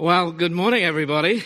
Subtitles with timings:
[0.00, 1.42] Well, good morning, everybody.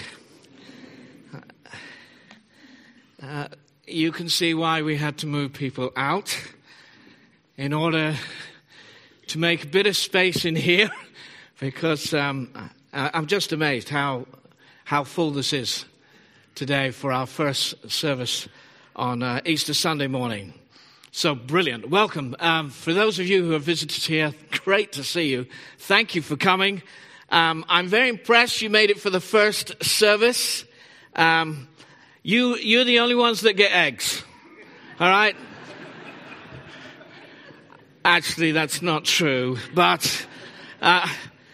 [3.22, 3.48] Uh,
[3.86, 6.38] you can see why we had to move people out
[7.56, 8.14] in order
[9.28, 10.90] to make a bit of space in here,
[11.60, 14.26] because um, I'm just amazed how
[14.84, 15.86] how full this is
[16.54, 18.48] today for our first service
[18.94, 20.52] on uh, Easter Sunday morning.
[21.10, 21.88] So brilliant.
[21.88, 22.36] Welcome.
[22.38, 25.46] Um, for those of you who have visited here, great to see you.
[25.78, 26.82] Thank you for coming.
[27.32, 30.66] Um, I'm very impressed you made it for the first service.
[31.16, 31.66] Um,
[32.22, 34.22] you, you're the only ones that get eggs.
[35.00, 35.34] All right?
[38.04, 40.26] Actually, that's not true, but
[40.82, 41.08] uh,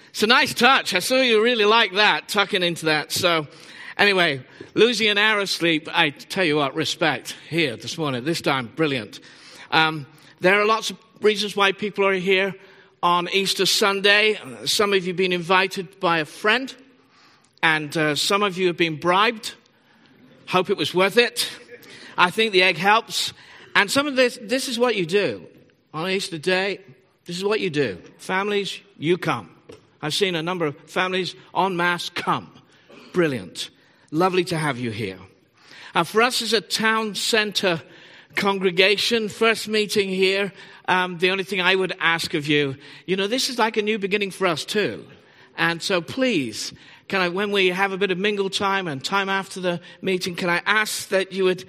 [0.09, 0.95] it's a nice touch.
[0.95, 3.13] I saw you really like that, tucking into that.
[3.13, 3.47] So,
[3.97, 8.25] anyway, losing an hour of sleep, I tell you what, respect here this morning.
[8.25, 9.21] This time, brilliant.
[9.71, 10.09] Um,
[10.41, 12.57] there are lots of reasons why people are here
[13.03, 14.39] on Easter Sunday.
[14.65, 16.75] Some of you have been invited by a friend,
[17.63, 19.55] and uh, some of you have been bribed.
[20.47, 21.49] Hope it was worth it.
[22.17, 23.33] I think the egg helps.
[23.75, 25.47] And some of this, this is what you do
[25.95, 26.81] on Easter Day.
[27.27, 27.99] This is what you do.
[28.17, 29.55] Families, you come.
[30.01, 32.51] I've seen a number of families en masse come.
[33.13, 33.71] Brilliant.
[34.11, 35.19] Lovely to have you here.
[35.95, 37.83] Uh, for us as a town centre
[38.39, 40.53] congregation, first meeting here,
[40.87, 43.83] um, the only thing I would ask of you, you know, this is like a
[43.83, 45.05] new beginning for us too.
[45.59, 46.73] And so please,
[47.09, 50.37] can I, when we have a bit of mingle time and time after the meeting,
[50.37, 51.69] can I ask that you would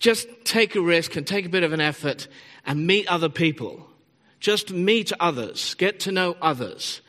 [0.00, 2.26] just take a risk and take a bit of an effort
[2.66, 3.86] and meet other people?
[4.40, 7.00] Just meet others, get to know others.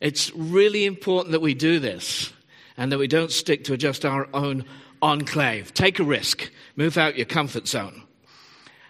[0.00, 2.32] It's really important that we do this
[2.76, 4.64] and that we don't stick to just our own
[5.00, 5.72] enclave.
[5.72, 8.02] Take a risk, move out your comfort zone.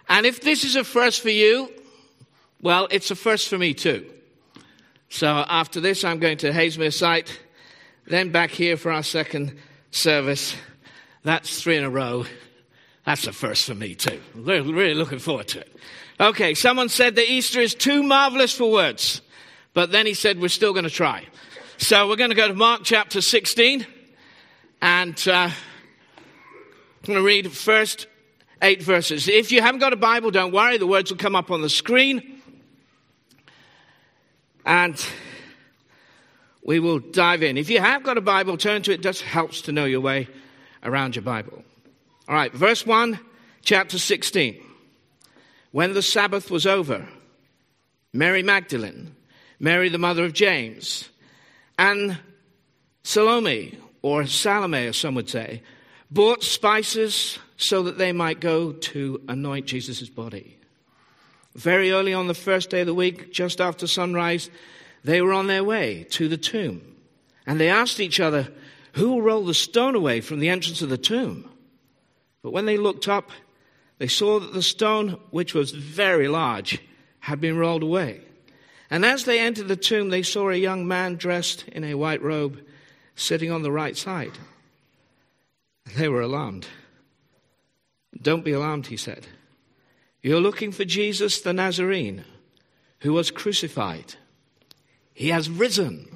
[0.09, 1.71] And if this is a first for you,
[2.63, 4.11] well, it's a first for me too.
[5.11, 7.39] So after this, I'm going to Hazlemere site,
[8.07, 9.57] then back here for our second
[9.91, 10.57] service.
[11.25, 12.25] That's three in a row.
[13.05, 14.21] That's a first for me too.
[14.35, 15.77] Really, really looking forward to it.
[16.21, 19.23] Okay, someone said that Easter is too marvelous for words,
[19.73, 21.25] but then he said we're still going to try.
[21.77, 23.87] So we're going to go to Mark chapter 16,
[24.83, 25.53] and uh, I'm
[27.05, 28.09] going to read first
[28.63, 29.29] eight verses.
[29.29, 31.69] If you haven't got a Bible, don't worry, the words will come up on the
[31.69, 32.41] screen.
[34.65, 35.05] And
[36.63, 37.57] we will dive in.
[37.57, 38.97] If you have got a Bible, turn to it.
[38.97, 40.29] It just helps to know your way
[40.83, 41.65] around your Bible.
[42.29, 43.19] All right, verse 1,
[43.63, 44.63] chapter 16.
[45.73, 47.09] When the Sabbath was over,
[48.13, 49.15] Mary Magdalene,
[49.59, 51.09] Mary the mother of James,
[51.79, 52.19] and
[53.03, 55.63] Salome, or Salome, as some would say,
[56.11, 60.57] bought spices so that they might go to anoint Jesus' body.
[61.55, 64.49] Very early on the first day of the week, just after sunrise,
[65.05, 66.83] they were on their way to the tomb.
[67.47, 68.49] And they asked each other,
[68.93, 71.51] Who will roll the stone away from the entrance of the tomb?
[72.43, 73.31] But when they looked up,
[73.99, 76.81] they saw that the stone, which was very large,
[77.21, 78.21] had been rolled away.
[78.91, 82.23] And as they entered the tomb, they saw a young man dressed in a white
[82.23, 82.65] robe
[83.17, 84.39] sitting on the right side.
[85.97, 86.67] They were alarmed.
[88.21, 89.27] Don't be alarmed, he said.
[90.23, 92.25] You're looking for Jesus the Nazarene
[93.01, 94.15] who was crucified.
[95.15, 96.09] He has risen.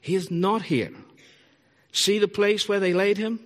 [0.00, 0.92] He is not here.
[1.92, 3.40] See the place where they laid him?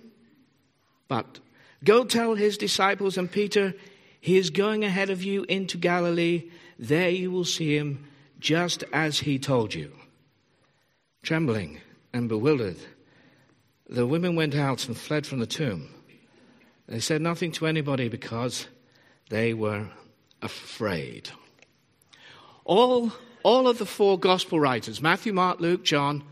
[1.07, 1.39] But
[1.83, 3.73] go tell his disciples and Peter,
[4.19, 6.49] he is going ahead of you into Galilee.
[6.79, 8.05] There you will see him
[8.39, 9.91] just as he told you.
[11.23, 11.81] Trembling
[12.13, 12.77] and bewildered,
[13.89, 15.89] the women went out and fled from the tomb.
[16.87, 18.67] They said nothing to anybody because
[19.29, 19.87] they were
[20.41, 21.29] afraid.
[22.63, 23.11] All,
[23.43, 26.23] all of the four gospel writers, Matthew, Mark, Luke, John,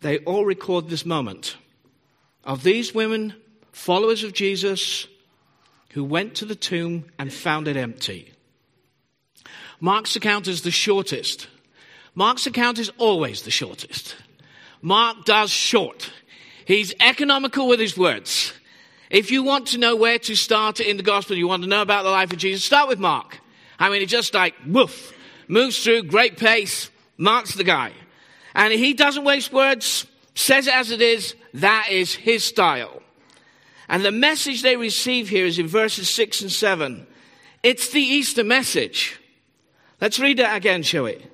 [0.00, 1.56] they all record this moment
[2.44, 3.34] of these women,
[3.72, 5.06] followers of Jesus,
[5.90, 8.32] who went to the tomb and found it empty.
[9.80, 11.48] Mark's account is the shortest.
[12.14, 14.16] Mark's account is always the shortest.
[14.82, 16.10] Mark does short.
[16.64, 18.52] He's economical with his words.
[19.10, 21.82] If you want to know where to start in the gospel, you want to know
[21.82, 23.38] about the life of Jesus, start with Mark.
[23.78, 25.12] I mean, it just like, woof,
[25.46, 26.90] moves through, great pace.
[27.16, 27.92] Mark's the guy.
[28.54, 31.34] And he doesn't waste words, says it as it is.
[31.54, 33.02] That is his style.
[33.88, 37.06] And the message they receive here is in verses 6 and 7.
[37.62, 39.20] It's the Easter message.
[40.00, 41.24] Let's read that again, shall we?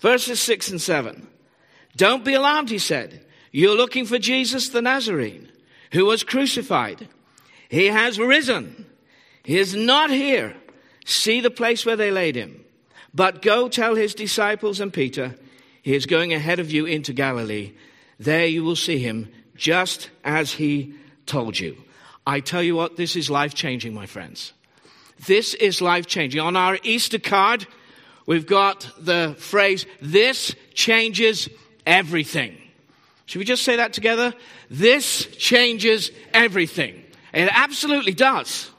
[0.00, 1.26] Verses 6 and 7.
[1.96, 3.25] Don't be alarmed, he said.
[3.56, 5.50] You're looking for Jesus the Nazarene
[5.92, 7.08] who was crucified.
[7.70, 8.84] He has risen.
[9.44, 10.54] He is not here.
[11.06, 12.62] See the place where they laid him.
[13.14, 15.36] But go tell his disciples and Peter,
[15.80, 17.72] he is going ahead of you into Galilee.
[18.20, 20.92] There you will see him just as he
[21.24, 21.78] told you.
[22.26, 24.52] I tell you what, this is life changing, my friends.
[25.26, 26.42] This is life changing.
[26.42, 27.66] On our Easter card,
[28.26, 31.48] we've got the phrase, this changes
[31.86, 32.58] everything.
[33.26, 34.32] Should we just say that together?
[34.70, 37.02] This changes everything.
[37.34, 38.70] It absolutely does.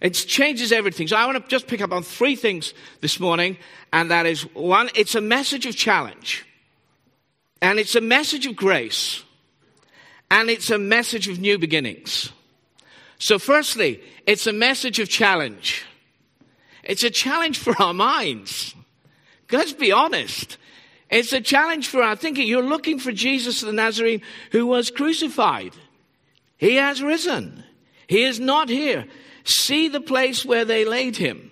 [0.00, 1.08] It changes everything.
[1.08, 3.58] So I want to just pick up on three things this morning,
[3.92, 6.46] and that is one, it's a message of challenge,
[7.60, 9.24] and it's a message of grace,
[10.30, 12.30] and it's a message of new beginnings.
[13.18, 15.84] So, firstly, it's a message of challenge.
[16.84, 18.74] It's a challenge for our minds.
[19.50, 20.56] Let's be honest.
[21.10, 22.46] It's a challenge for our thinking.
[22.46, 24.22] You're looking for Jesus the Nazarene
[24.52, 25.72] who was crucified.
[26.56, 27.64] He has risen.
[28.06, 29.06] He is not here.
[29.44, 31.50] See the place where they laid him.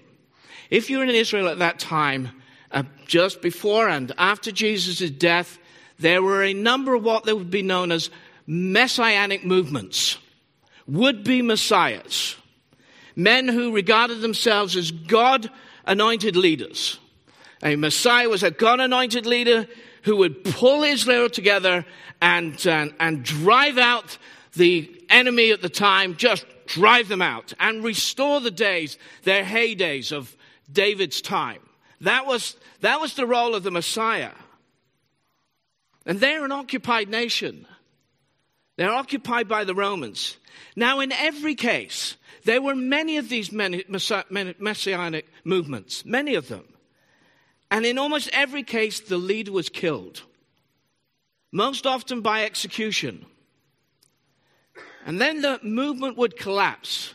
[0.69, 2.31] If you're in Israel at that time,
[2.70, 5.59] uh, just before and after Jesus' death,
[5.99, 8.11] there were a number of what would be known as
[8.47, 10.19] messianic movements,
[10.87, 12.37] would be messiahs,
[13.14, 15.50] men who regarded themselves as God
[15.87, 16.99] anointed leaders.
[17.62, 19.67] A messiah was a God anointed leader
[20.03, 21.85] who would pull Israel together
[22.20, 24.19] and, and, and drive out
[24.55, 30.12] the enemy at the time, just drive them out and restore the days, their heydays
[30.12, 30.35] of
[30.70, 31.61] David's time.
[32.00, 34.32] That was, that was the role of the Messiah.
[36.05, 37.67] And they're an occupied nation.
[38.76, 40.37] They're occupied by the Romans.
[40.76, 46.64] Now, in every case, there were many of these messianic movements, many of them.
[47.71, 50.23] And in almost every case, the leader was killed,
[51.53, 53.27] most often by execution.
[55.05, 57.15] And then the movement would collapse,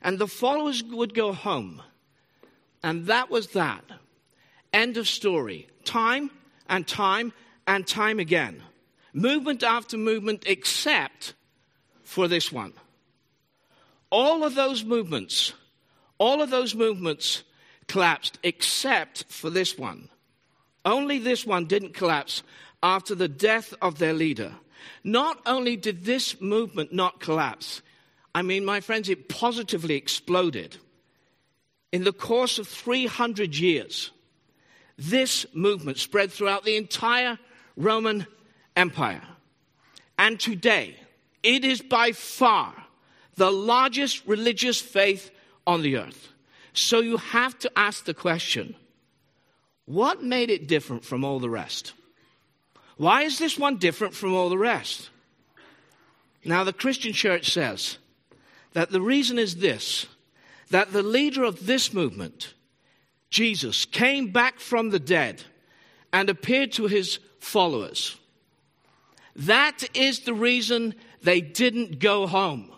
[0.00, 1.82] and the followers would go home.
[2.82, 3.84] And that was that.
[4.72, 5.68] End of story.
[5.84, 6.30] Time
[6.68, 7.32] and time
[7.66, 8.62] and time again.
[9.12, 11.34] Movement after movement, except
[12.02, 12.72] for this one.
[14.10, 15.52] All of those movements,
[16.18, 17.42] all of those movements
[17.88, 20.08] collapsed except for this one.
[20.84, 22.42] Only this one didn't collapse
[22.82, 24.54] after the death of their leader.
[25.04, 27.82] Not only did this movement not collapse,
[28.34, 30.76] I mean, my friends, it positively exploded.
[31.92, 34.10] In the course of 300 years,
[34.96, 37.38] this movement spread throughout the entire
[37.76, 38.26] Roman
[38.74, 39.22] Empire.
[40.18, 40.96] And today,
[41.42, 42.74] it is by far
[43.36, 45.30] the largest religious faith
[45.66, 46.31] on the earth.
[46.72, 48.74] So you have to ask the question
[49.84, 51.92] what made it different from all the rest?
[52.96, 55.10] Why is this one different from all the rest?
[56.44, 57.98] Now, the Christian church says
[58.72, 60.06] that the reason is this
[60.70, 62.54] that the leader of this movement,
[63.28, 65.42] Jesus, came back from the dead
[66.12, 68.16] and appeared to his followers.
[69.36, 72.71] That is the reason they didn't go home.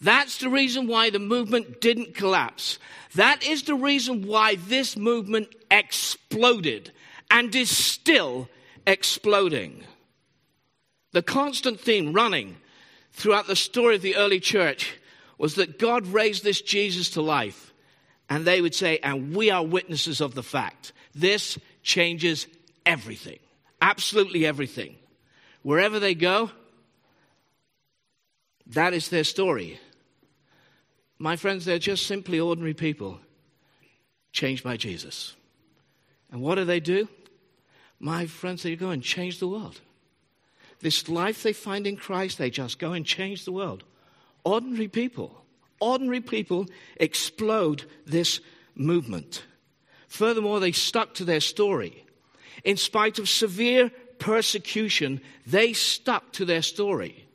[0.00, 2.78] That's the reason why the movement didn't collapse.
[3.14, 6.92] That is the reason why this movement exploded
[7.30, 8.48] and is still
[8.86, 9.84] exploding.
[11.12, 12.56] The constant theme running
[13.12, 14.96] throughout the story of the early church
[15.36, 17.72] was that God raised this Jesus to life.
[18.30, 20.92] And they would say, and we are witnesses of the fact.
[21.14, 22.46] This changes
[22.84, 23.38] everything.
[23.80, 24.96] Absolutely everything.
[25.62, 26.50] Wherever they go,
[28.66, 29.80] that is their story.
[31.18, 33.18] My friends, they're just simply ordinary people
[34.32, 35.34] changed by Jesus.
[36.30, 37.08] And what do they do?
[37.98, 39.80] My friends, they go and change the world.
[40.80, 43.82] This life they find in Christ, they just go and change the world.
[44.44, 45.44] Ordinary people,
[45.80, 48.40] ordinary people explode this
[48.76, 49.44] movement.
[50.06, 52.04] Furthermore, they stuck to their story.
[52.62, 57.27] In spite of severe persecution, they stuck to their story.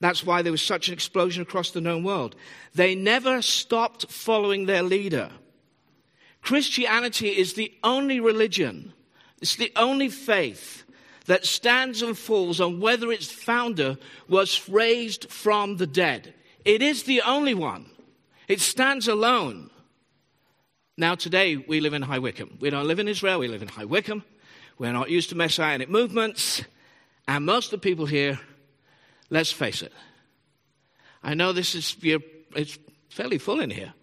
[0.00, 2.36] That's why there was such an explosion across the known world.
[2.74, 5.30] They never stopped following their leader.
[6.40, 8.92] Christianity is the only religion
[9.40, 10.84] it's the only faith
[11.26, 16.34] that stands and falls on whether its founder was raised from the dead.
[16.64, 17.86] It is the only one.
[18.48, 19.70] It stands alone.
[20.96, 22.58] Now, today we live in High Wycombe.
[22.60, 24.24] We don't live in Israel, we live in High Wycombe.
[24.78, 26.62] We're not used to messianic movements.
[27.28, 28.40] And most of the people here,
[29.30, 29.92] let's face it,
[31.22, 31.96] I know this is,
[32.54, 33.94] it's fairly full in here,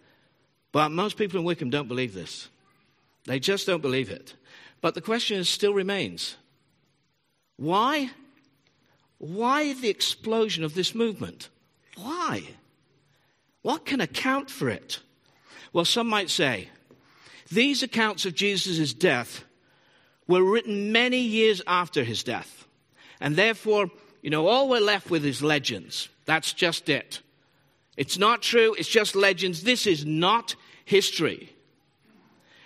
[0.72, 2.48] but most people in Wycombe don't believe this.
[3.24, 4.34] They just don't believe it.
[4.80, 6.36] But the question still remains
[7.56, 8.10] why?
[9.18, 11.48] Why the explosion of this movement?
[11.96, 12.42] Why?
[13.62, 15.00] What can account for it?
[15.72, 16.68] Well, some might say
[17.50, 19.44] these accounts of Jesus' death
[20.28, 22.66] were written many years after his death.
[23.20, 23.90] And therefore,
[24.26, 26.08] you know, all we're left with is legends.
[26.24, 27.20] That's just it.
[27.96, 29.62] It's not true, it's just legends.
[29.62, 31.54] This is not history.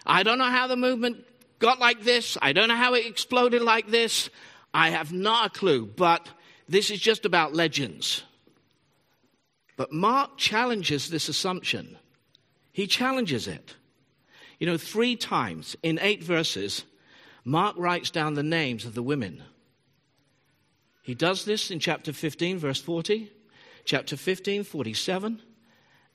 [0.07, 1.19] I don't know how the movement
[1.59, 2.39] got like this.
[2.41, 4.31] I don't know how it exploded like this.
[4.73, 6.27] I have not a clue, but
[6.67, 8.23] this is just about legends.
[9.77, 11.99] But Mark challenges this assumption.
[12.73, 13.75] He challenges it.
[14.59, 16.87] You know, three times in eight verses,
[17.45, 19.43] Mark writes down the names of the women.
[21.03, 23.33] He does this in chapter 15, verse 40,
[23.85, 25.41] chapter 15, 47,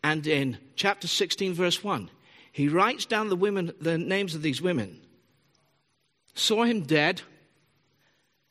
[0.04, 2.10] and in chapter 16, verse 1.
[2.52, 5.02] He writes down the women, the names of these women.
[6.36, 7.22] Saw him dead.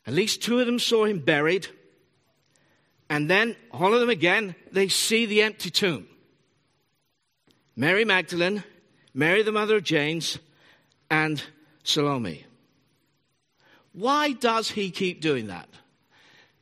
[0.05, 1.67] At least two of them saw him buried.
[3.09, 6.07] And then, all of them again, they see the empty tomb.
[7.75, 8.63] Mary Magdalene,
[9.13, 10.39] Mary the mother of James,
[11.09, 11.41] and
[11.83, 12.45] Salome.
[13.93, 15.69] Why does he keep doing that?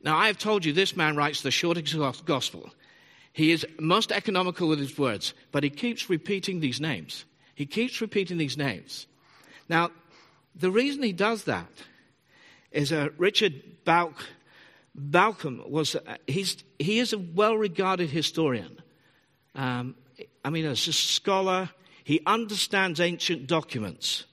[0.04, 1.96] Now, I have told you this man writes the shortest
[2.26, 2.70] gospel.
[3.32, 7.24] He is most economical with his words, but he keeps repeating these names.
[7.54, 9.06] He keeps repeating these names.
[9.68, 9.90] Now,
[10.54, 11.70] the reason he does that
[12.70, 14.26] is uh, Richard Balk,
[14.96, 18.78] Bauckham was, uh, he's, he is a well regarded historian.
[19.54, 19.94] Um,
[20.44, 21.70] I mean, as a scholar,
[22.04, 24.26] he understands ancient documents.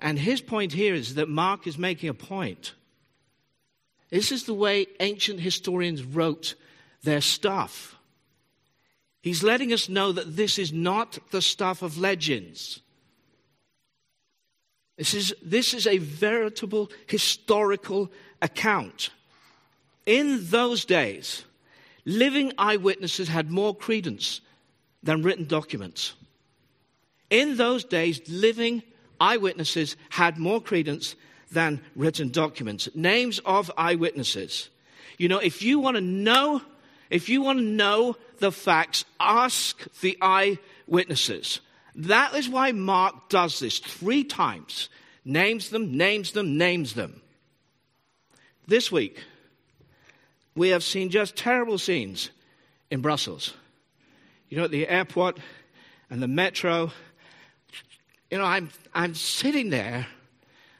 [0.00, 2.74] And his point here is that Mark is making a point.
[4.10, 6.54] This is the way ancient historians wrote
[7.02, 7.96] their stuff.
[9.22, 12.80] He's letting us know that this is not the stuff of legends.
[14.96, 18.10] This is, this is a veritable historical
[18.40, 19.10] account.
[20.06, 21.44] In those days,
[22.04, 24.40] living eyewitnesses had more credence
[25.02, 26.14] than written documents.
[27.30, 28.82] In those days, living
[29.20, 31.14] eyewitnesses had more credence
[31.50, 32.88] than written documents.
[32.94, 34.68] Names of eyewitnesses.
[35.16, 36.62] You know, if you want to know,
[37.10, 41.60] if you want to know the facts, ask the eyewitnesses.
[41.94, 44.88] That is why Mark does this three times.
[45.24, 47.20] Names them, names them, names them.
[48.66, 49.22] This week,
[50.54, 52.30] we have seen just terrible scenes
[52.90, 53.54] in Brussels.
[54.48, 55.38] You know, at the airport
[56.10, 56.92] and the metro
[58.30, 60.06] you know, I'm, I'm sitting there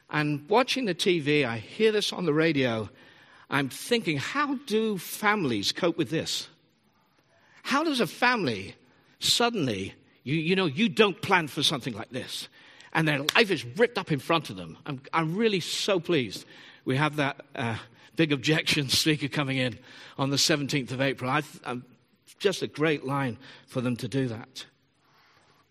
[0.09, 1.45] and watching the TV.
[1.45, 2.89] I hear this on the radio.
[3.49, 6.47] I'm thinking, how do families cope with this?
[7.63, 8.75] How does a family
[9.19, 12.47] suddenly, you, you know, you don't plan for something like this,
[12.93, 14.77] and their life is ripped up in front of them?
[14.85, 16.45] I'm, I'm really so pleased
[16.85, 17.75] we have that uh,
[18.15, 19.77] big objection speaker coming in
[20.17, 21.29] on the 17th of April.
[21.29, 21.83] I, I'm
[22.39, 23.37] just a great line
[23.67, 24.65] for them to do that.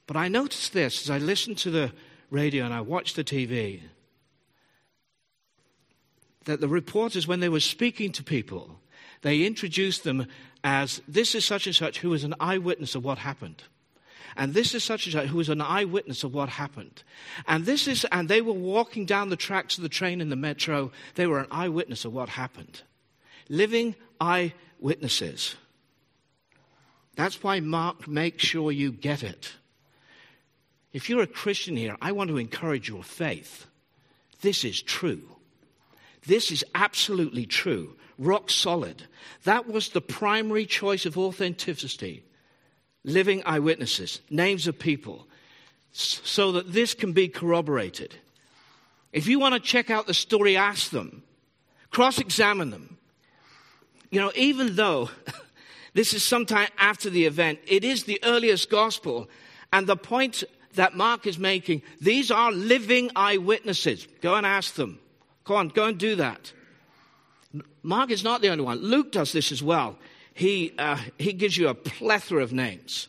[0.06, 1.92] But I noticed this as I listened to the
[2.30, 3.80] radio and I watched the TV
[6.48, 8.80] that the reporters, when they were speaking to people,
[9.20, 10.26] they introduced them
[10.64, 13.64] as this is such and such who was an eyewitness of what happened.
[14.34, 17.02] And this is such and such who was an eyewitness of what happened.
[17.46, 20.36] And this is, and they were walking down the tracks of the train in the
[20.36, 20.90] metro.
[21.16, 22.80] They were an eyewitness of what happened.
[23.50, 25.54] Living eyewitnesses.
[27.14, 29.52] That's why Mark makes sure you get it.
[30.94, 33.66] If you're a Christian here, I want to encourage your faith.
[34.40, 35.28] This is true.
[36.28, 39.04] This is absolutely true, rock solid.
[39.44, 42.22] That was the primary choice of authenticity
[43.02, 45.26] living eyewitnesses, names of people,
[45.92, 48.14] so that this can be corroborated.
[49.10, 51.22] If you want to check out the story, ask them,
[51.90, 52.98] cross examine them.
[54.10, 55.08] You know, even though
[55.94, 59.30] this is sometime after the event, it is the earliest gospel,
[59.72, 60.44] and the point
[60.74, 64.06] that Mark is making, these are living eyewitnesses.
[64.20, 65.00] Go and ask them.
[65.48, 66.52] Go on, go and do that.
[67.82, 68.82] Mark is not the only one.
[68.82, 69.98] Luke does this as well.
[70.34, 73.08] He, uh, he gives you a plethora of names.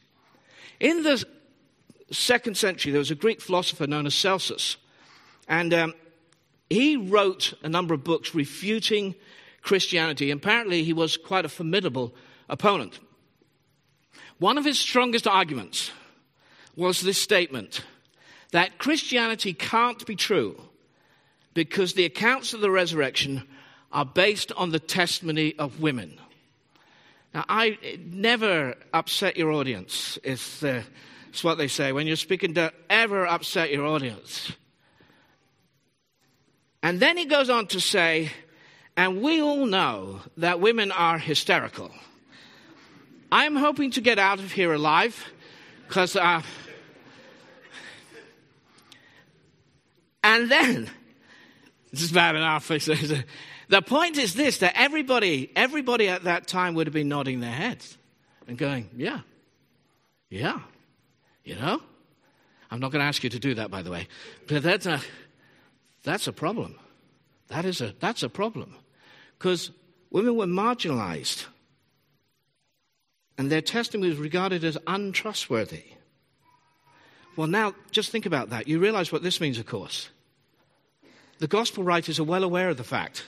[0.80, 1.22] In the
[2.12, 4.78] second century, there was a Greek philosopher known as Celsus.
[5.50, 5.94] And um,
[6.70, 9.16] he wrote a number of books refuting
[9.62, 10.32] Christianity.
[10.32, 12.16] Apparently, he was quite a formidable
[12.48, 13.00] opponent.
[14.38, 15.92] One of his strongest arguments
[16.78, 17.84] was this statement
[18.54, 20.69] that Christianity can't be true
[21.54, 23.44] because the accounts of the resurrection
[23.92, 26.20] are based on the testimony of women.
[27.34, 30.84] Now, I never upset your audience, is, uh,
[31.34, 31.92] is what they say.
[31.92, 34.52] When you're speaking, don't ever upset your audience.
[36.82, 38.32] And then he goes on to say,
[38.96, 41.92] and we all know that women are hysterical.
[43.32, 45.32] I'm hoping to get out of here alive
[45.88, 46.42] because uh,
[50.24, 50.90] And then
[51.92, 52.68] This is bad enough.
[52.68, 57.52] the point is this that everybody, everybody at that time would have been nodding their
[57.52, 57.98] heads
[58.48, 59.22] and going, Yeah,
[60.30, 60.60] yeah,
[61.44, 61.82] you know?
[62.72, 64.08] I'm not going to ask you to do that, by the way.
[64.48, 65.02] But that's a,
[66.04, 66.78] that's a problem.
[67.48, 68.76] That is a, that's a problem.
[69.38, 69.72] Because
[70.12, 71.46] women were marginalized
[73.40, 75.84] and their testimony was regarded as untrustworthy.
[77.36, 78.68] Well, now, just think about that.
[78.68, 80.10] You realize what this means, of course.
[81.40, 83.26] The gospel writers are well aware of the fact.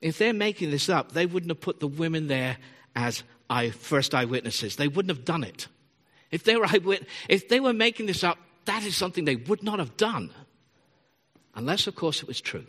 [0.00, 2.56] If they're making this up, they wouldn't have put the women there
[2.96, 4.76] as eye, first eyewitnesses.
[4.76, 5.68] They wouldn't have done it.
[6.30, 9.62] If they, were eyewit- if they were making this up, that is something they would
[9.62, 10.30] not have done.
[11.54, 12.64] Unless, of course, it was true.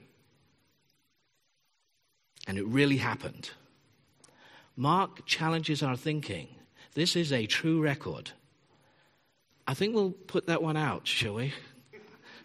[2.48, 3.52] And it really happened.
[4.76, 6.48] Mark challenges our thinking.
[6.94, 8.32] This is a true record.
[9.68, 11.54] I think we'll put that one out, shall we?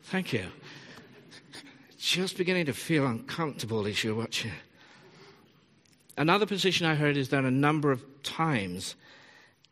[0.04, 0.44] Thank you.
[2.06, 4.52] Just beginning to feel uncomfortable as you're watching.
[6.16, 8.94] Another position I heard is that a number of times,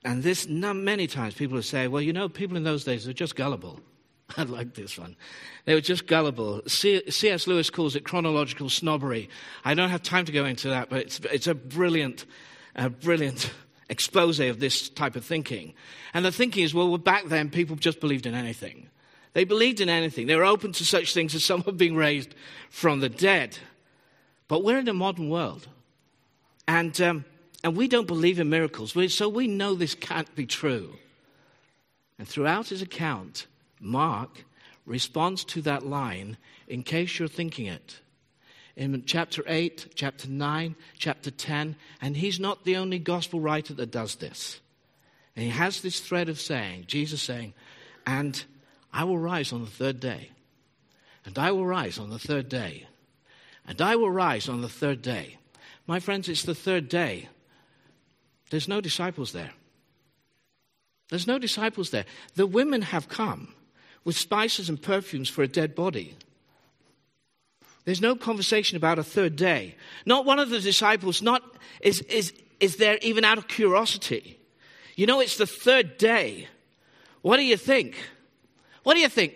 [0.05, 3.13] and this many times, people will say, well, you know, people in those days were
[3.13, 3.79] just gullible.
[4.37, 5.15] I like this one.
[5.65, 6.63] They were just gullible.
[6.67, 7.47] C.S.
[7.47, 9.31] Lewis calls it chronological snobbery.
[9.65, 12.27] I don't have time to go into that, but it's, it's a brilliant,
[12.75, 13.53] a brilliant
[13.89, 15.73] expose of this type of thinking.
[16.13, 18.89] And the thinking is, well, back then people just believed in anything.
[19.35, 20.27] They believed in anything.
[20.27, 22.35] They were open to such things as someone being raised
[22.71, 23.59] from the dead.
[24.49, 25.67] But we're in a modern world.
[26.67, 27.25] And, um,
[27.63, 28.97] and we don't believe in miracles.
[29.13, 30.95] So we know this can't be true.
[32.19, 33.47] And throughout his account,
[33.81, 34.45] Mark
[34.87, 36.37] responds to that line
[36.69, 38.01] in case you're thinking it.
[38.77, 43.91] In chapter 8, chapter 9, chapter 10, and he's not the only gospel writer that
[43.91, 44.61] does this.
[45.37, 47.55] And he has this thread of saying, Jesus saying,
[48.07, 48.45] and
[48.95, 50.31] I will rise on the third day.
[51.27, 52.87] And I will rise on the third day.
[53.67, 55.37] And I will rise on the third day.
[55.87, 57.29] My friends, it's the third day.
[58.51, 59.51] There's no disciples there.
[61.11, 62.05] There's no disciples there.
[62.37, 63.55] The women have come
[64.05, 66.15] with spices and perfumes for a dead body.
[67.85, 69.75] There's no conversation about a third day.
[70.07, 71.43] Not one of the disciples not
[71.81, 74.39] is, is, is there even out of curiosity.
[74.95, 76.47] You know, it's the third day.
[77.23, 77.97] What do you think?
[78.85, 79.35] What do you think?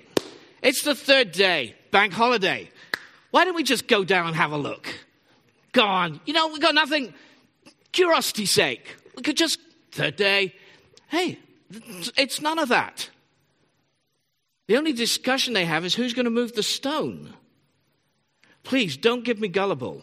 [0.62, 2.70] It's the third day, bank holiday.
[3.30, 4.88] Why don't we just go down and have a look?
[5.72, 6.20] Go on.
[6.24, 7.12] You know, we've got nothing.
[7.92, 8.96] Curiosity's sake.
[9.16, 9.58] We could just,
[9.90, 10.54] third day.
[11.08, 11.38] Hey,
[12.16, 13.10] it's none of that.
[14.66, 17.34] The only discussion they have is who's going to move the stone.
[18.62, 20.02] Please don't give me gullible.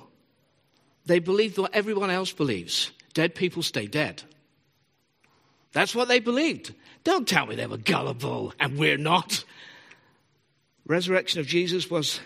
[1.06, 4.24] They believe what everyone else believes dead people stay dead.
[5.72, 6.74] That's what they believed.
[7.06, 9.46] Don't tell me they were gullible and we're not.
[10.86, 12.20] Resurrection of Jesus was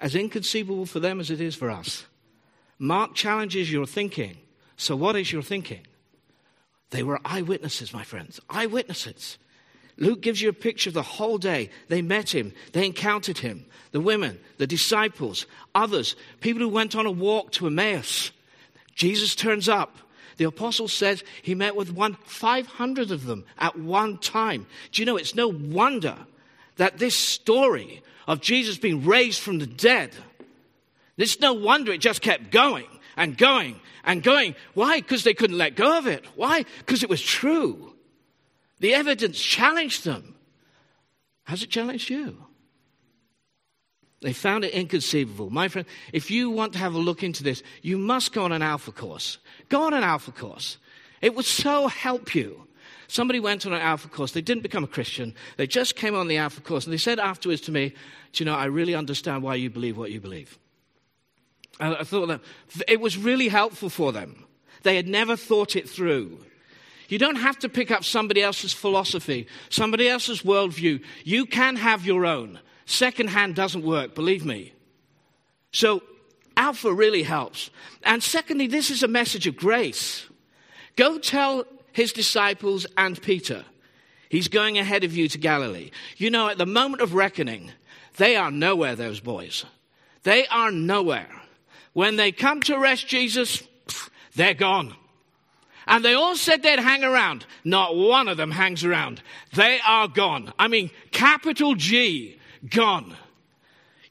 [0.00, 2.06] as inconceivable for them as it is for us.
[2.78, 4.36] Mark challenges your thinking.
[4.76, 5.86] So, what is your thinking?
[6.90, 8.40] They were eyewitnesses, my friends.
[8.50, 9.38] Eyewitnesses.
[9.98, 11.70] Luke gives you a picture of the whole day.
[11.88, 13.66] They met him, they encountered him.
[13.92, 18.32] The women, the disciples, others, people who went on a walk to Emmaus.
[18.94, 19.96] Jesus turns up.
[20.42, 24.66] The apostle says he met with one 500 of them at one time.
[24.90, 26.16] Do you know it's no wonder
[26.78, 30.10] that this story of Jesus being raised from the dead,
[31.16, 34.56] it's no wonder it just kept going and going and going.
[34.74, 35.00] Why?
[35.00, 36.24] Because they couldn't let go of it.
[36.34, 36.64] Why?
[36.78, 37.94] Because it was true.
[38.80, 40.34] The evidence challenged them.
[41.44, 42.36] Has it challenged you?
[44.22, 45.50] They found it inconceivable.
[45.50, 48.50] My friend, if you want to have a look into this, you must go on
[48.50, 49.38] an alpha course.
[49.72, 50.76] Go on an alpha course.
[51.22, 52.66] It would so help you.
[53.08, 54.32] Somebody went on an alpha course.
[54.32, 55.34] They didn't become a Christian.
[55.56, 57.94] They just came on the alpha course and they said afterwards to me,
[58.32, 60.58] Do you know, I really understand why you believe what you believe.
[61.80, 62.42] I thought that
[62.86, 64.44] it was really helpful for them.
[64.82, 66.44] They had never thought it through.
[67.08, 71.02] You don't have to pick up somebody else's philosophy, somebody else's worldview.
[71.24, 72.60] You can have your own.
[72.84, 74.74] Secondhand doesn't work, believe me.
[75.72, 76.02] So,
[76.62, 77.70] Alpha really helps.
[78.04, 80.28] And secondly, this is a message of grace.
[80.94, 83.64] Go tell his disciples and Peter,
[84.28, 85.90] he's going ahead of you to Galilee.
[86.18, 87.72] You know, at the moment of reckoning,
[88.16, 89.64] they are nowhere, those boys.
[90.22, 91.28] They are nowhere.
[91.94, 93.64] When they come to arrest Jesus,
[94.36, 94.94] they're gone.
[95.88, 97.44] And they all said they'd hang around.
[97.64, 99.20] Not one of them hangs around.
[99.52, 100.52] They are gone.
[100.60, 102.38] I mean, capital G,
[102.70, 103.16] gone.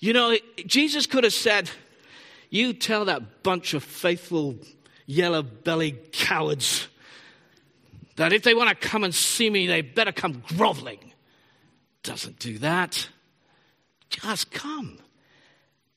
[0.02, 0.36] You know,
[0.66, 1.72] Jesus could have said,
[2.52, 4.58] You tell that bunch of faithful,
[5.08, 6.88] yellow bellied cowards
[8.18, 11.00] that if they want to come and see me, they better come groveling.
[12.04, 13.10] Doesn't do that.
[14.10, 15.00] Just come.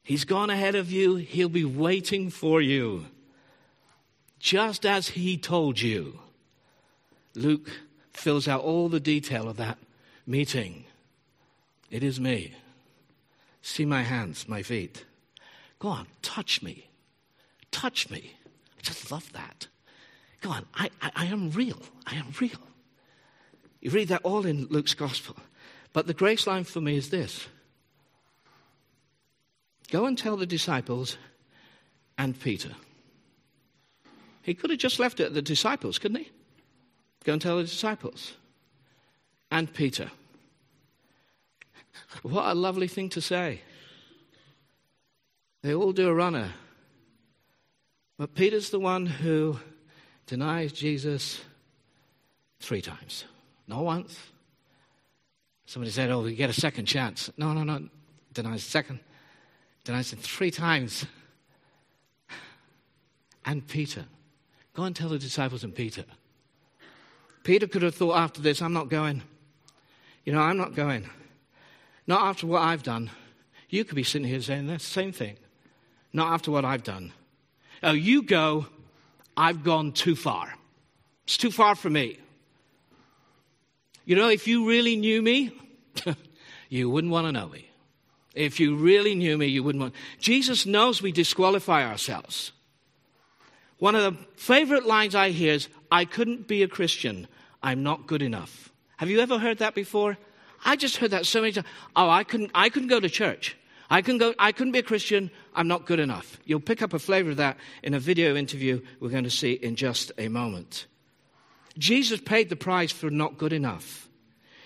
[0.05, 1.17] He's gone ahead of you.
[1.17, 3.07] He'll be waiting for you.
[4.38, 6.21] Just as he told you.
[7.35, 7.69] Luke
[8.12, 9.79] fills out all the detail of that
[10.25, 10.85] meeting.
[11.90, 12.55] It is me.
[13.61, 15.05] See my hands, my feet.
[15.79, 16.89] Go on, touch me.
[17.71, 18.33] Touch me.
[18.79, 19.69] I just love that.
[20.41, 21.81] Go on, I, I, I am real.
[22.07, 22.61] I am real.
[23.81, 25.37] You read that all in Luke's gospel.
[25.93, 27.47] But the grace line for me is this
[29.91, 31.17] Go and tell the disciples
[32.19, 32.71] and Peter.
[34.43, 36.31] He could have just left it at the disciples, couldn't he?
[37.25, 38.35] Go and tell the disciples
[39.51, 40.11] and Peter.
[42.23, 43.61] What a lovely thing to say.
[45.64, 46.53] They all do a runner.
[48.18, 49.59] But Peter's the one who
[50.27, 51.40] denies Jesus
[52.61, 53.24] three times,
[53.66, 54.14] not once.
[55.64, 57.31] Somebody said, Oh, you get a second chance.
[57.38, 57.88] No, no, no.
[58.35, 59.00] Denies second.
[59.85, 61.07] Denies him three times.
[63.46, 64.05] And Peter.
[64.74, 66.05] Go and tell the disciples and Peter.
[67.42, 69.22] Peter could have thought after this, I'm not going.
[70.27, 71.09] You know, I'm not going.
[72.07, 73.11] Not after what I've done.
[73.70, 75.38] You could be sitting here saying the same thing.
[76.14, 77.12] Not after what I've done.
[77.83, 78.66] Oh, you go,
[79.37, 80.55] I've gone too far.
[81.24, 82.18] It's too far for me.
[84.07, 85.53] You know, if you really knew me,
[86.68, 87.68] you wouldn't want to know me.
[88.35, 89.94] If you really knew me, you wouldn't want.
[90.20, 92.53] Jesus knows we disqualify ourselves.
[93.79, 97.27] One of the favorite lines I hear is, I couldn't be a Christian.
[97.62, 98.72] I'm not good enough.
[98.98, 100.16] Have you ever heard that before?
[100.64, 101.66] I just heard that so many times.
[101.96, 103.57] Oh, I couldn't, I couldn't go to church.
[103.90, 105.31] I, can go, I couldn't be a Christian.
[105.55, 106.38] I'm not good enough.
[106.44, 109.53] You'll pick up a flavor of that in a video interview we're going to see
[109.53, 110.87] in just a moment.
[111.77, 114.09] Jesus paid the price for not good enough.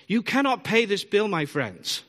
[0.07, 2.03] You cannot pay this bill, my friends.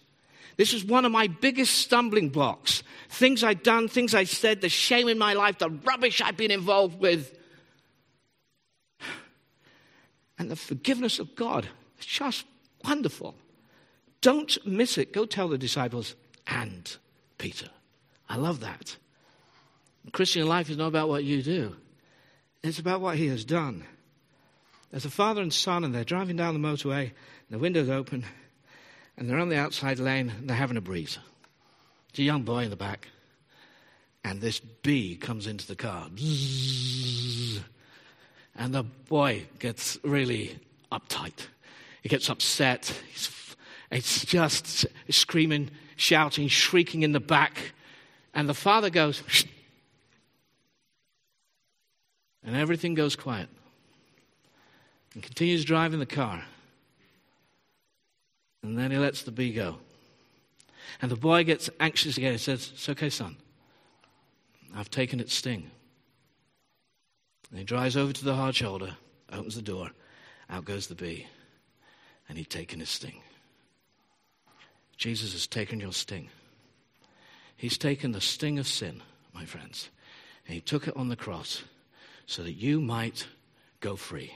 [0.58, 2.84] This is one of my biggest stumbling blocks.
[3.10, 6.52] Things I've done, things I said, the shame in my life, the rubbish I've been
[6.52, 7.38] involved with.
[10.38, 11.67] And the forgiveness of God.
[11.98, 12.45] It's just
[12.84, 13.36] wonderful.
[14.22, 15.13] Don't miss it.
[15.13, 16.15] Go tell the disciples
[16.50, 16.98] and
[17.38, 17.70] Peter.
[18.28, 18.98] I love that.
[20.12, 21.76] Christian life is not about what you do,
[22.64, 23.84] it's about what he has done.
[24.92, 27.12] There's a father and son, and they're driving down the motorway, and
[27.52, 28.26] the window's open,
[29.16, 31.20] and they're on the outside lane, and they're having a breeze.
[32.10, 33.08] It's a young boy in the back,
[34.24, 36.08] and this bee comes into the car.
[38.56, 40.58] and the boy gets really
[40.92, 41.48] uptight.
[42.02, 42.92] He gets upset.
[43.12, 43.56] He's,
[43.92, 47.74] it's just screaming, shouting, shrieking in the back.
[48.34, 49.46] And the father goes, Shh.
[52.44, 53.50] and everything goes quiet
[55.14, 56.44] and continues driving the car.
[58.64, 59.78] And then he lets the bee go.
[61.02, 62.34] And the boy gets anxious again.
[62.34, 63.38] He says, It's okay, son.
[64.76, 65.70] I've taken its sting.
[67.50, 68.96] And he drives over to the hard shoulder,
[69.32, 69.90] opens the door,
[70.50, 71.26] out goes the bee,
[72.28, 73.22] and he'd taken his sting.
[75.00, 76.30] Jesus has taken your sting.
[77.58, 79.02] He's taken the sting of sin,
[79.34, 79.90] my friends,
[80.46, 81.64] and he took it on the cross
[82.28, 83.26] so that you might
[83.80, 84.34] go free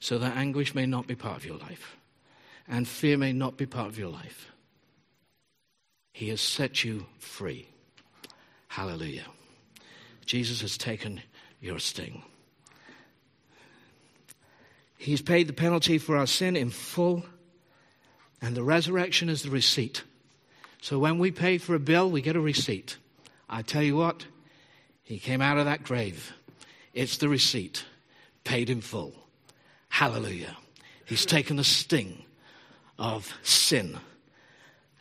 [0.00, 1.96] so that anguish may not be part of your life
[2.68, 4.48] and fear may not be part of your life.
[6.12, 7.68] He has set you free.
[8.68, 9.26] Hallelujah.
[10.26, 11.22] Jesus has taken
[11.60, 12.22] your sting.
[14.96, 17.24] He's paid the penalty for our sin in full,
[18.40, 20.02] and the resurrection is the receipt.
[20.80, 22.96] So when we pay for a bill, we get a receipt.
[23.48, 24.26] I tell you what,
[25.02, 26.32] he came out of that grave.
[26.94, 27.84] It's the receipt,
[28.44, 29.14] paid in full.
[29.88, 30.56] Hallelujah.
[31.04, 32.24] He's taken the sting
[32.98, 33.98] of sin.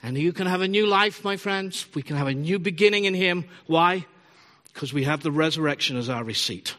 [0.02, 1.86] And you can have a new life, my friends.
[1.94, 3.46] We can have a new beginning in Him.
[3.66, 4.06] Why?
[4.74, 6.76] Because we have the resurrection as our receipt.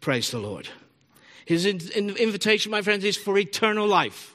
[0.00, 0.68] Praise the Lord.
[1.44, 4.34] His invitation, my friends, is for eternal life.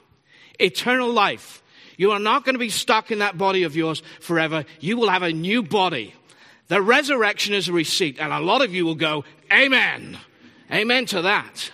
[0.58, 1.62] Eternal life.
[1.96, 4.64] You are not going to be stuck in that body of yours forever.
[4.80, 6.14] You will have a new body.
[6.68, 8.18] The resurrection is a receipt.
[8.18, 10.18] And a lot of you will go, Amen.
[10.72, 11.70] Amen to that.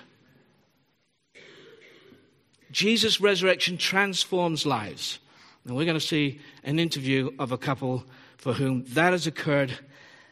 [2.70, 5.18] Jesus' resurrection transforms lives.
[5.64, 8.04] And we're going to see an interview of a couple
[8.36, 9.78] for whom that has occurred.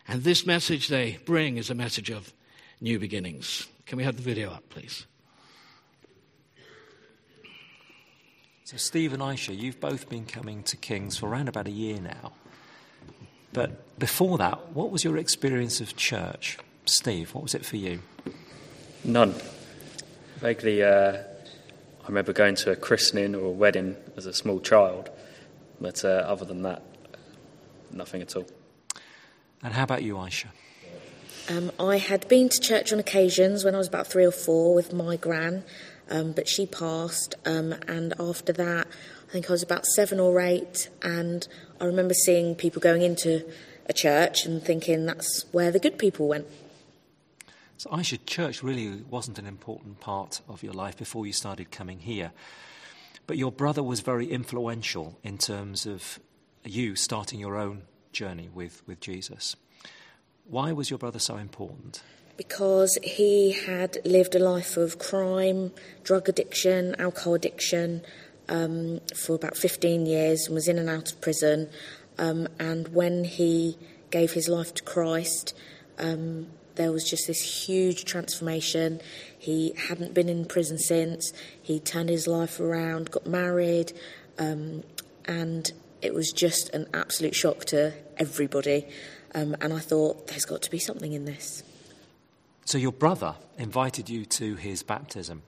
[0.06, 2.32] And this message they bring is a message of
[2.80, 3.66] new beginnings.
[3.86, 5.06] Can we have the video up, please?
[8.68, 11.98] So, Steve and Aisha, you've both been coming to Kings for around about a year
[12.02, 12.32] now.
[13.54, 16.58] But before that, what was your experience of church?
[16.84, 18.02] Steve, what was it for you?
[19.04, 19.34] None.
[20.36, 25.08] Vaguely, uh, I remember going to a christening or a wedding as a small child,
[25.80, 26.82] but uh, other than that,
[27.90, 28.44] nothing at all.
[29.62, 30.48] And how about you, Aisha?
[31.48, 34.74] Um, I had been to church on occasions when I was about three or four
[34.74, 35.64] with my gran,
[36.10, 37.34] um, but she passed.
[37.44, 38.86] Um, and after that,
[39.28, 41.46] I think I was about seven or eight, and
[41.80, 43.44] I remember seeing people going into
[43.86, 46.46] a church and thinking that's where the good people went.
[47.78, 52.00] So, Aisha, church really wasn't an important part of your life before you started coming
[52.00, 52.32] here.
[53.26, 56.18] But your brother was very influential in terms of
[56.64, 59.54] you starting your own journey with, with Jesus.
[60.44, 62.02] Why was your brother so important?
[62.38, 65.72] Because he had lived a life of crime,
[66.04, 68.00] drug addiction, alcohol addiction
[68.48, 71.68] um, for about 15 years and was in and out of prison.
[72.16, 73.76] Um, and when he
[74.10, 75.52] gave his life to Christ,
[75.98, 76.46] um,
[76.76, 79.00] there was just this huge transformation.
[79.38, 81.32] He hadn't been in prison since.
[81.60, 83.92] He turned his life around, got married,
[84.38, 84.84] um,
[85.24, 85.70] and
[86.00, 88.86] it was just an absolute shock to everybody.
[89.34, 91.64] Um, and I thought, there's got to be something in this.
[92.68, 95.40] So, your brother invited you to his baptism.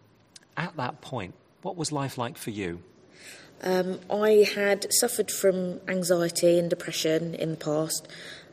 [0.57, 2.83] At that point, what was life like for you?
[3.63, 8.09] Um, I had suffered from anxiety and depression in the past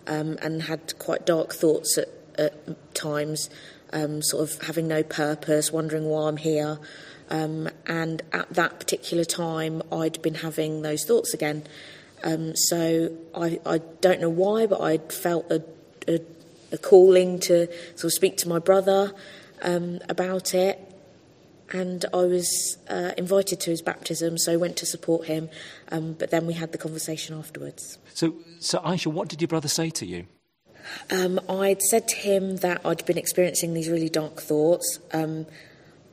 [0.06, 3.50] um, and had quite dark thoughts at, at times,
[3.94, 6.78] um, sort of having no purpose, wondering why I'm here.
[7.30, 11.64] Um, and at that particular time, I'd been having those thoughts again.
[12.22, 15.64] Um, so I, I, don't know why, but I felt a,
[16.10, 16.20] a,
[16.72, 19.14] a, calling to sort of speak to my brother
[19.62, 20.80] um, about it.
[21.72, 25.50] And I was uh, invited to his baptism, so I went to support him.
[25.92, 27.98] Um, but then we had the conversation afterwards.
[28.14, 30.28] So, so Aisha, what did your brother say to you?
[31.12, 35.00] Um, I'd said to him that I'd been experiencing these really dark thoughts.
[35.12, 35.46] Um,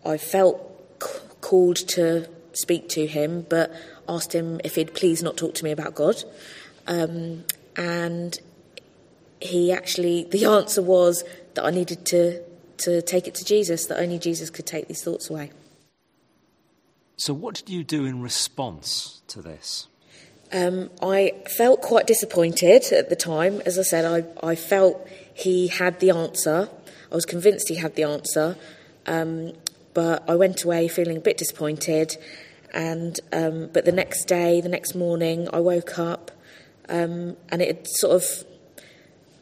[0.05, 0.61] I felt
[1.01, 3.73] c- called to speak to him, but
[4.09, 6.23] asked him if he'd please not talk to me about God.
[6.87, 7.45] Um,
[7.77, 8.39] and
[9.45, 12.43] he actually, the answer was that I needed to,
[12.79, 15.51] to take it to Jesus, that only Jesus could take these thoughts away.
[17.17, 19.87] So, what did you do in response to this?
[20.53, 23.61] Um, I felt quite disappointed at the time.
[23.65, 26.69] As I said, I, I felt he had the answer.
[27.11, 28.57] I was convinced he had the answer.
[29.07, 29.53] Um,
[29.95, 32.17] but I went away feeling a bit disappointed
[32.75, 36.33] and um, but the next day, the next morning, I woke up
[36.89, 38.45] um, and it had sort of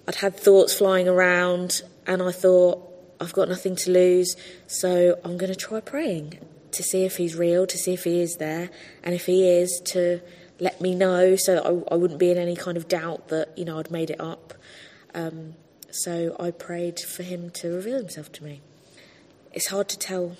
[0.07, 2.89] I'd had thoughts flying around, and I thought
[3.21, 4.37] I've got nothing to lose,
[4.67, 6.39] so I'm going to try praying
[6.73, 8.71] to see if he's real, to see if he is there,
[9.05, 10.21] and if he is, to
[10.59, 13.65] let me know so I, I, wouldn't be in any kind of doubt that you
[13.65, 14.55] know I'd made it up.
[15.15, 15.55] Um,
[15.91, 18.61] so I prayed for him to reveal himself to me.
[19.53, 20.37] It's hard to tell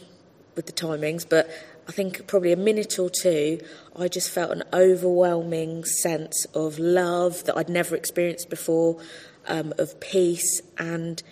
[0.55, 1.51] with the timings, but
[1.89, 3.61] I think probably a minute or two,
[3.97, 8.99] I just felt an overwhelming sense of love that I'd never experienced before,
[9.47, 11.23] um, of peace, and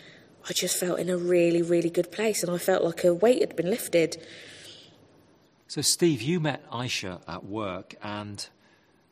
[0.49, 2.43] I just felt in a really, really good place.
[2.43, 4.23] And I felt like a weight had been lifted.
[5.69, 8.49] So, Steve, you met Aisha at work, and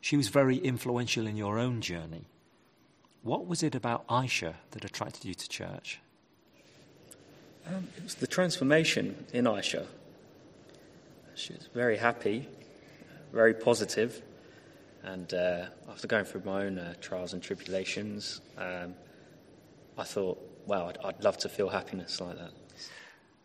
[0.01, 2.25] she was very influential in your own journey.
[3.21, 5.99] What was it about Aisha that attracted you to church?
[7.67, 9.85] Um, it was the transformation in Aisha.
[11.35, 12.47] She was very happy,
[13.31, 14.21] very positive,
[15.03, 18.93] and uh, after going through my own uh, trials and tribulations, um,
[19.97, 22.51] I thought, wow, I'd, I'd love to feel happiness like that.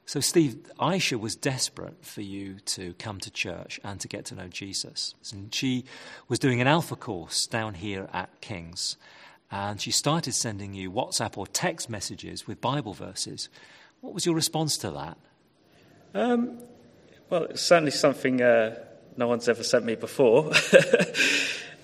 [0.07, 4.35] So, Steve, Aisha was desperate for you to come to church and to get to
[4.35, 5.15] know Jesus.
[5.33, 5.85] And she
[6.29, 8.99] was doing an alpha course down here at King's.
[9.51, 13.49] And she started sending you WhatsApp or text messages with Bible verses.
[14.03, 15.17] What was your response to that?
[16.13, 16.59] Um,
[17.31, 18.77] well, it's certainly something uh,
[19.17, 20.53] no one's ever sent me before.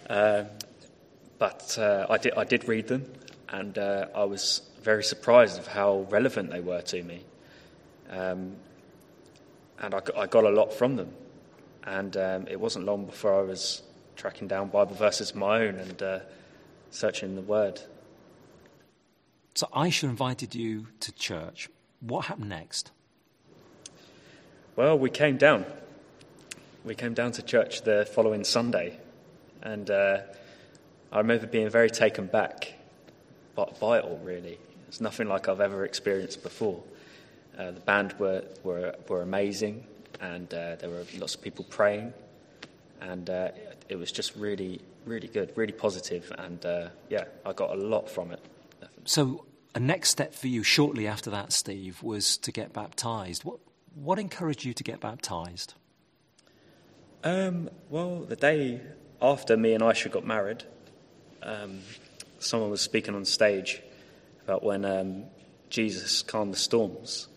[0.08, 0.44] uh,
[1.38, 3.10] but uh, I, did, I did read them,
[3.48, 7.24] and uh, I was very surprised of how relevant they were to me.
[8.10, 8.56] Um,
[9.78, 11.12] and I, I, got a lot from them.
[11.84, 13.82] And um, it wasn't long before I was
[14.16, 16.18] tracking down Bible verses of my own and uh,
[16.90, 17.80] searching the Word.
[19.54, 21.68] So Aisha invited you to church.
[22.00, 22.92] What happened next?
[24.76, 25.66] Well, we came down.
[26.82, 28.98] We came down to church the following Sunday,
[29.60, 30.20] and uh,
[31.12, 32.72] I remember being very taken back
[33.54, 34.58] by it all, really.
[34.88, 36.82] It's nothing like I've ever experienced before.
[37.58, 39.84] Uh, the band were, were, were amazing,
[40.22, 42.14] and uh, there were lots of people praying,
[43.02, 43.50] and uh,
[43.90, 48.08] it was just really, really good, really positive, and uh, yeah, I got a lot
[48.08, 48.40] from it.
[49.04, 53.44] So, a next step for you shortly after that, Steve, was to get baptized.
[53.44, 53.58] What,
[53.94, 55.74] what encouraged you to get baptized?
[57.22, 58.80] Um, well, the day
[59.20, 60.64] after me and Aisha got married,
[61.42, 61.80] um,
[62.38, 63.82] someone was speaking on stage
[64.44, 65.24] about when um,
[65.68, 67.28] Jesus calmed the storms.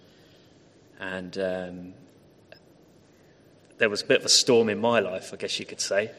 [1.02, 1.94] And um,
[3.78, 6.12] there was a bit of a storm in my life, I guess you could say,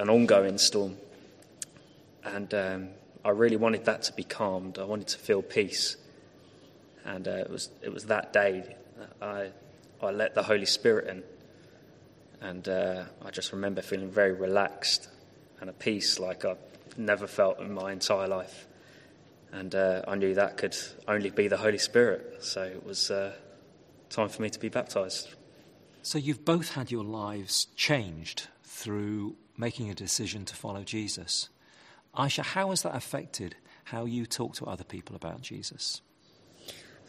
[0.00, 0.96] an ongoing storm.
[2.24, 2.88] And um,
[3.24, 4.80] I really wanted that to be calmed.
[4.80, 5.96] I wanted to feel peace.
[7.04, 9.50] And uh, it, was, it was that day that I,
[10.04, 11.22] I let the Holy Spirit in.
[12.40, 15.08] And uh, I just remember feeling very relaxed
[15.60, 16.58] and at peace like I've
[16.96, 18.66] never felt in my entire life.
[19.52, 20.76] And uh, I knew that could
[21.08, 22.38] only be the Holy Spirit.
[22.40, 23.32] So it was uh,
[24.10, 25.28] time for me to be baptized.
[26.02, 31.48] So you've both had your lives changed through making a decision to follow Jesus.
[32.16, 36.02] Aisha, how has that affected how you talk to other people about Jesus?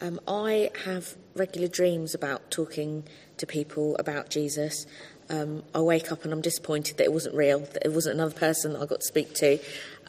[0.00, 3.04] Um, I have regular dreams about talking
[3.36, 4.86] to people about Jesus.
[5.30, 8.34] Um, I wake up and I'm disappointed that it wasn't real, that it wasn't another
[8.34, 9.58] person that I got to speak to.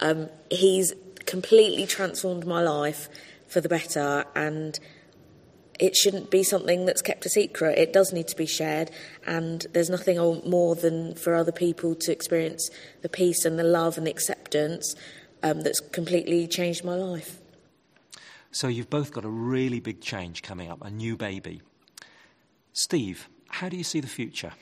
[0.00, 0.94] Um, he's
[1.26, 3.08] completely transformed my life
[3.46, 4.78] for the better, and
[5.78, 7.78] it shouldn't be something that's kept a secret.
[7.78, 8.90] It does need to be shared,
[9.26, 10.16] and there's nothing
[10.48, 12.70] more than for other people to experience
[13.02, 14.94] the peace and the love and the acceptance
[15.42, 17.40] um, that's completely changed my life.
[18.52, 21.62] So, you've both got a really big change coming up, a new baby.
[22.72, 24.52] Steve, how do you see the future?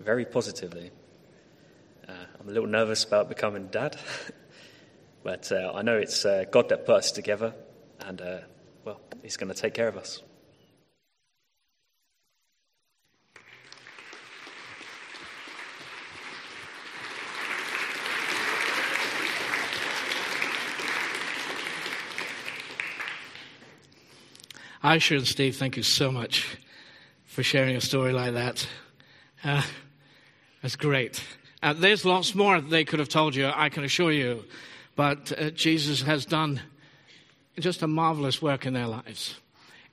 [0.00, 0.90] Very positively.
[2.08, 3.96] Uh, I'm a little nervous about becoming dad,
[5.22, 7.54] but uh, I know it's uh, God that put us together,
[8.00, 8.38] and uh,
[8.84, 10.22] well, He's going to take care of us.
[24.82, 26.56] Aisha and Steve, thank you so much
[27.24, 28.66] for sharing a story like that.
[29.42, 29.62] Uh,
[30.62, 31.22] that's great.
[31.62, 34.44] Uh, there's lots more they could have told you, I can assure you.
[34.96, 36.60] But uh, Jesus has done
[37.58, 39.36] just a marvelous work in their lives.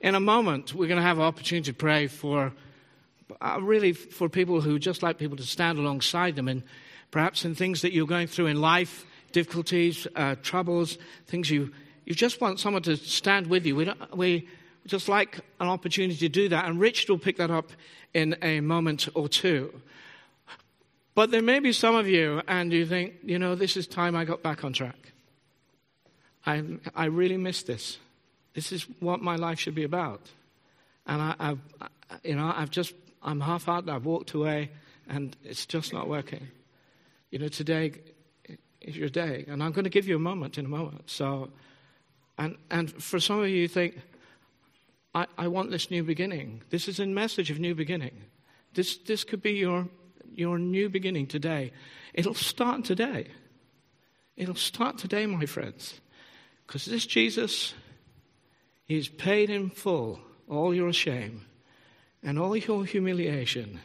[0.00, 2.52] In a moment, we're going to have an opportunity to pray for
[3.40, 6.62] uh, really for people who just like people to stand alongside them and
[7.10, 11.72] perhaps in things that you're going through in life, difficulties, uh, troubles, things you,
[12.04, 13.76] you just want someone to stand with you.
[13.76, 14.48] We, we
[14.86, 16.64] just like an opportunity to do that.
[16.66, 17.70] And Richard will pick that up
[18.14, 19.80] in a moment or two.
[21.16, 24.14] But there may be some of you, and you think, you know, this is time
[24.14, 25.12] I got back on track.
[26.44, 26.62] I,
[26.94, 27.96] I really miss this.
[28.52, 30.20] This is what my life should be about.
[31.06, 31.58] And I, I've,
[32.22, 33.88] you know, I've just, I'm half-hearted.
[33.88, 34.70] I've walked away,
[35.08, 36.48] and it's just not working.
[37.30, 37.92] You know, today
[38.82, 41.08] is your day, and I'm going to give you a moment in a moment.
[41.08, 41.48] So,
[42.36, 43.98] and and for some of you, you think,
[45.14, 46.60] I, I want this new beginning.
[46.68, 48.12] This is a message of new beginning.
[48.74, 49.88] This this could be your
[50.36, 51.72] your new beginning today.
[52.14, 53.28] It'll start today.
[54.36, 56.00] It'll start today, my friends.
[56.66, 57.74] Because this Jesus,
[58.84, 61.46] He's paid in full all your shame
[62.22, 63.80] and all your humiliation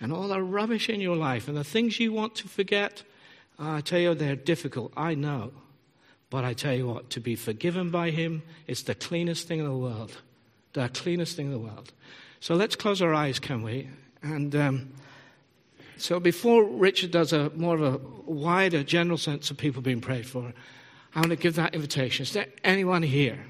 [0.00, 3.02] and all the rubbish in your life and the things you want to forget.
[3.58, 4.92] I tell you, they're difficult.
[4.96, 5.52] I know.
[6.30, 9.64] But I tell you what, to be forgiven by Him is the cleanest thing in
[9.64, 10.16] the world.
[10.74, 11.92] The cleanest thing in the world.
[12.40, 13.88] So let's close our eyes, can we?
[14.22, 14.54] And.
[14.54, 14.92] Um,
[15.98, 20.26] so before Richard does a more of a wider general sense of people being prayed
[20.26, 20.52] for,
[21.14, 22.22] I want to give that invitation.
[22.22, 23.44] Is there anyone here?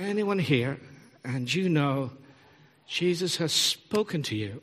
[0.00, 0.78] Anyone here?
[1.24, 2.10] And you know
[2.86, 4.62] Jesus has spoken to you.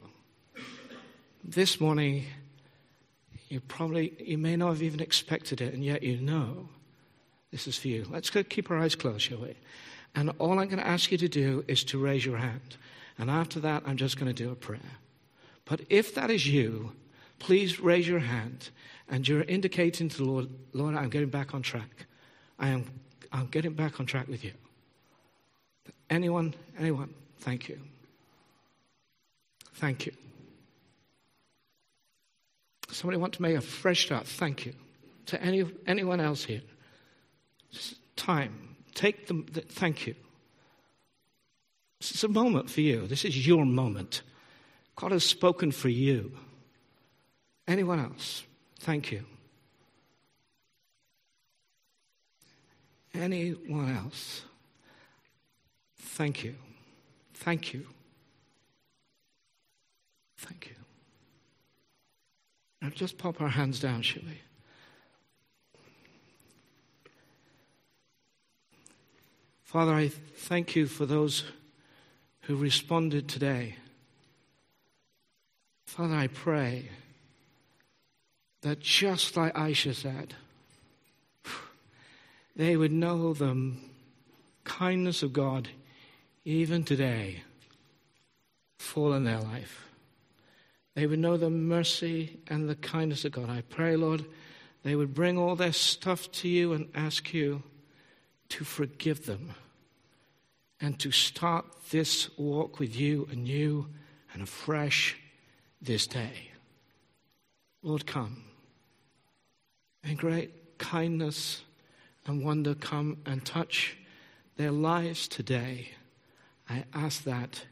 [1.43, 2.25] This morning,
[3.47, 6.67] you probably, you may not have even expected it, and yet you know
[7.51, 8.05] this is for you.
[8.09, 9.55] Let's go keep our eyes closed, shall we?
[10.15, 12.75] And all I'm going to ask you to do is to raise your hand.
[13.17, 14.79] And after that, I'm just going to do a prayer.
[15.67, 16.93] But if that is you,
[17.39, 18.69] please raise your hand
[19.09, 22.05] and you're indicating to the Lord, Lord, I'm getting back on track.
[22.59, 22.85] I am
[23.31, 24.53] I'm getting back on track with you.
[26.09, 27.79] Anyone, anyone, thank you.
[29.75, 30.13] Thank you.
[32.89, 34.25] Somebody want to make a fresh start?
[34.25, 34.73] Thank you.
[35.27, 36.61] To any, anyone else here?
[38.15, 38.75] Time.
[38.95, 39.45] Take them.
[39.51, 40.15] The, thank you.
[41.99, 43.07] Is a moment for you.
[43.07, 44.21] This is your moment.
[44.97, 46.31] God has spoken for you.
[47.67, 48.43] Anyone else?
[48.79, 49.23] Thank you.
[53.13, 54.41] Anyone else?
[55.97, 56.55] Thank you.
[57.35, 57.85] Thank you.
[60.37, 60.75] Thank you.
[62.81, 64.41] Now just pop our hands down, shall we?
[69.61, 71.43] Father, I thank you for those
[72.41, 73.75] who responded today.
[75.87, 76.89] Father, I pray
[78.61, 80.35] that just like Aisha said,
[82.55, 83.73] they would know the
[84.65, 85.69] kindness of God
[86.43, 87.41] even today
[88.77, 89.85] fall in their life.
[90.93, 93.49] They would know the mercy and the kindness of God.
[93.49, 94.25] I pray, Lord,
[94.83, 97.63] they would bring all their stuff to you and ask you
[98.49, 99.51] to forgive them
[100.81, 103.87] and to start this walk with you anew
[104.33, 105.15] and afresh
[105.81, 106.51] this day.
[107.83, 108.43] Lord, come.
[110.03, 111.63] In great kindness
[112.25, 113.97] and wonder, come and touch
[114.57, 115.91] their lives today.
[116.69, 117.65] I ask that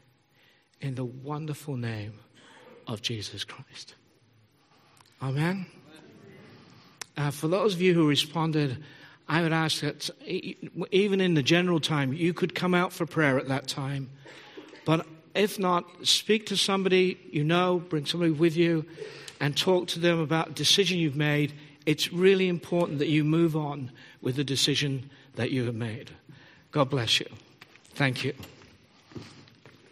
[0.80, 2.14] in the wonderful name
[2.86, 3.94] of Jesus Christ.
[5.22, 5.66] Amen.
[7.16, 8.82] Uh, for those of you who responded,
[9.28, 13.38] I would ask that even in the general time, you could come out for prayer
[13.38, 14.10] at that time.
[14.84, 15.06] But
[15.36, 18.84] if not, speak to somebody you know, bring somebody with you,
[19.40, 21.52] and talk to them about a decision you've made.
[21.84, 26.10] It's really important that you move on with the decision that you have made.
[26.72, 27.26] God bless you.
[27.94, 28.34] Thank you.